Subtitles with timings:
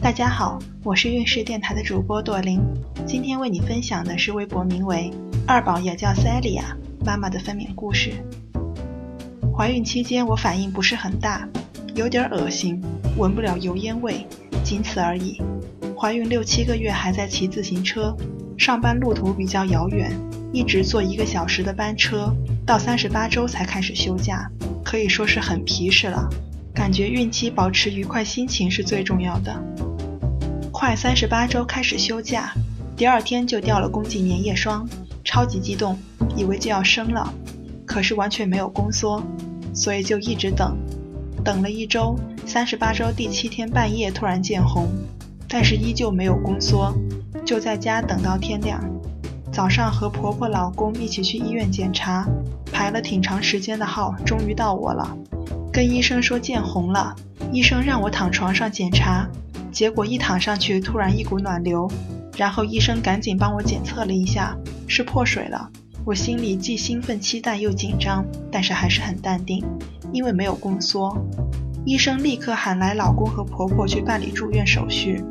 [0.00, 2.60] 大家好，我是运势电台的主播朵琳，
[3.04, 5.10] 今天为你分享的是微博名为
[5.44, 8.12] “二宝也叫塞利亚”妈妈的分娩故事。
[9.54, 11.46] 怀孕期间我反应不是很大，
[11.96, 12.80] 有点恶心，
[13.16, 14.24] 闻不了油烟味，
[14.62, 15.42] 仅此而已。
[15.98, 18.16] 怀孕六七个月还在骑自行车，
[18.56, 20.12] 上班路途比较遥远，
[20.52, 22.32] 一直坐一个小时的班车，
[22.64, 24.48] 到三十八周才开始休假，
[24.84, 26.30] 可以说是很皮实了。
[26.78, 29.52] 感觉孕期保持愉快心情是最重要的。
[30.70, 32.52] 快三十八周开始休假，
[32.96, 34.88] 第二天就掉了宫颈粘液霜，
[35.24, 35.98] 超级激动，
[36.36, 37.34] 以为就要生了，
[37.84, 39.20] 可是完全没有宫缩，
[39.74, 40.78] 所以就一直等，
[41.44, 44.88] 等了一周，三十八周第七天半夜突然见红。
[45.48, 46.94] 但是依旧没有宫缩，
[47.44, 48.80] 就在家等到天亮。
[49.50, 52.24] 早上和婆婆、老公一起去医院检查，
[52.72, 55.18] 排了挺长时间的号，终于到我了。
[55.78, 57.14] 跟医生说见红了，
[57.52, 59.24] 医生让我躺床上检查，
[59.70, 61.88] 结果一躺上去突然一股暖流，
[62.36, 64.56] 然后医生赶紧帮我检测了一下，
[64.88, 65.70] 是破水了。
[66.04, 69.64] 我心里既兴奋期待又紧张，但是还是很淡定，
[70.12, 71.16] 因为没有宫缩。
[71.84, 75.22] 医生立刻喊来老公和婆婆去办理住院手续。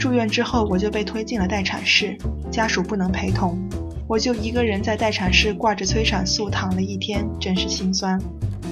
[0.00, 2.18] 住院之后，我就被推进了待产室，
[2.50, 3.56] 家属不能陪同，
[4.08, 8.20] 我就一个人在待产室挂着催产素躺了一天，真是心酸。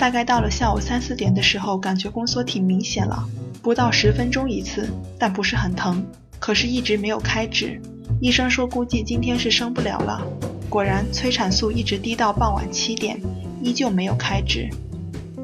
[0.00, 3.28] 大概到了下午三四点的时候，感觉宫缩挺明显了，
[3.60, 6.02] 不到十分钟一次，但不是很疼，
[6.38, 7.78] 可是一直没有开指。
[8.18, 10.22] 医生说估计今天是生不了了。
[10.70, 13.20] 果然，催产素一直低到傍晚七点，
[13.62, 14.70] 依旧没有开指。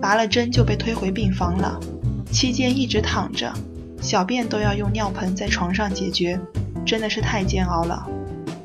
[0.00, 1.78] 拔了针就被推回病房了，
[2.32, 3.52] 期间一直躺着，
[4.00, 6.40] 小便都要用尿盆在床上解决，
[6.86, 8.08] 真的是太煎熬了。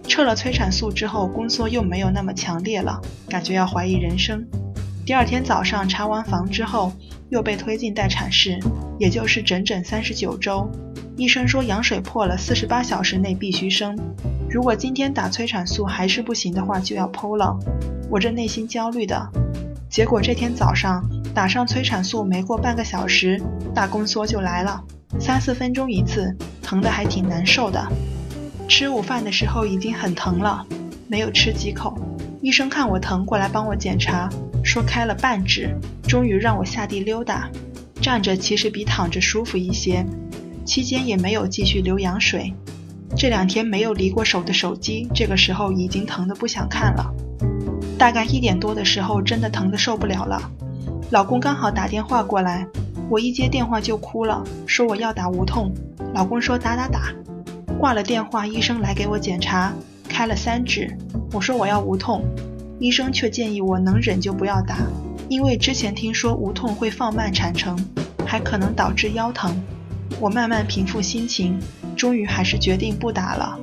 [0.07, 4.47] 撤了催产素之后，宫缩又没有那么强烈了，感觉要怀疑人生。
[5.05, 6.91] 第二天早上查完房之后，
[7.29, 8.59] 又被推进待产室，
[8.99, 10.69] 也就是整整三十九周。
[11.17, 13.97] 医生说羊水破了，四十八小时内必须生。
[14.49, 17.57] 如果今天打催产素还是不行的话，就要剖了。
[18.09, 19.29] 我这内心焦虑的，
[19.89, 21.03] 结果这天早上。
[21.33, 23.41] 打上催产素没过半个小时，
[23.73, 24.83] 大宫缩就来了，
[25.17, 27.87] 三四分钟一次，疼的还挺难受的。
[28.67, 30.65] 吃午饭的时候已经很疼了，
[31.07, 31.90] 没有吃几口。
[32.41, 34.27] 医生看我疼，过来帮我检查，
[34.63, 37.47] 说开了半指，终于让我下地溜达。
[38.01, 40.03] 站着其实比躺着舒服一些，
[40.65, 42.51] 期间也没有继续流羊水。
[43.15, 47.13] 这两天没有离过手的手机，这个时候已经疼得不想看了。
[47.95, 50.41] 大概一点多的时候，真的疼得受不了了。
[51.11, 52.65] 老公刚好打电话过来，
[53.07, 55.71] 我一接电话就哭了，说我要打无痛。
[56.15, 57.13] 老公说打打打。
[57.77, 59.73] 挂了电话，医生来给我检查，
[60.11, 60.95] 开了三指。
[61.31, 62.23] 我说我要无痛，
[62.77, 64.77] 医生却建议我能忍就不要打，
[65.29, 67.79] 因为之前听说无痛会放慢产程，
[68.25, 69.59] 还可能导致腰疼。
[70.19, 71.57] 我慢慢平复心情，
[71.95, 73.57] 终于还是决定不打了。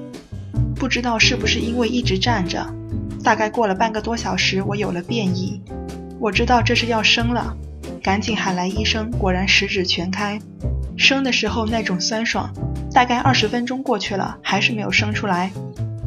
[0.74, 2.66] 不知道是不是因为一直站着，
[3.22, 5.60] 大概过了半个多小时，我有了变异。
[6.18, 7.54] 我知道这是要生了，
[8.02, 9.10] 赶紧喊来医生。
[9.10, 10.40] 果然十指全开，
[10.96, 12.50] 生的时候那种酸爽。
[12.92, 15.52] 大概二十分钟过去了，还是没有生出来。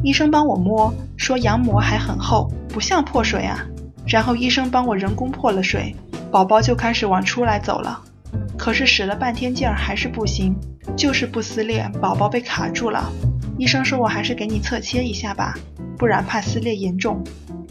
[0.02, 3.64] 医生帮我摸，说羊膜还很厚，不像破水啊。
[4.06, 5.94] 然后医生帮我人工破了水，
[6.30, 8.00] 宝宝就开始往出来走了。
[8.58, 10.56] 可是使了半天劲儿还是不行，
[10.96, 13.10] 就是不撕裂，宝宝被卡住了。
[13.58, 15.54] 医生说我还是给你侧切一下吧，
[15.96, 17.22] 不然怕撕裂严重。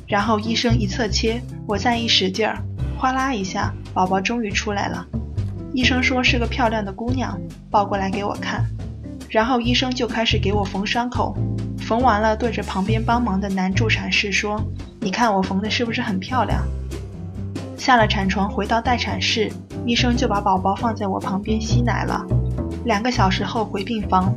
[0.08, 2.58] 然后医生一侧切，我再一使劲儿，
[2.98, 5.06] 哗啦一下，宝宝终于出来了。
[5.74, 7.38] 医生说是个漂亮的姑娘，
[7.70, 8.66] 抱过来给我看。
[9.30, 11.36] 然后医生就开始给我缝伤口，
[11.82, 14.64] 缝完了对着旁边帮忙的男助产士说
[15.02, 16.64] ：“你看我缝的是不是很漂亮？”
[17.76, 19.52] 下了产床回到待产室，
[19.86, 22.26] 医生就把宝宝放在我旁边吸奶了。
[22.86, 24.34] 两个小时后回病房，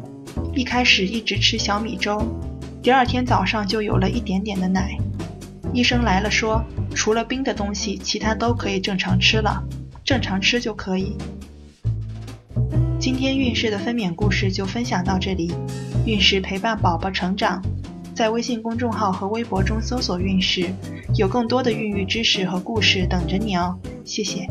[0.54, 2.21] 一开始一直吃小米粥，
[2.83, 4.97] 第二天早上就有了一点点的奶。
[5.72, 9.62] 医生来了，说除了冰的东西，其他都可以正常吃了，
[10.04, 11.16] 正常吃就可以。
[13.04, 15.53] 今天运势的分娩故事就分享到这里，
[16.06, 17.62] 运势陪伴宝宝成长，
[18.15, 20.72] 在微信公众号和微博中搜索“运势”，
[21.15, 24.48] 有更多的孕育知识和故事等着你哦，谢谢。